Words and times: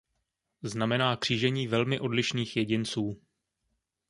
Znamená 0.63 1.15
křížení 1.15 1.67
velmi 1.67 1.99
odlišných 1.99 2.55
jedinců. 2.55 3.21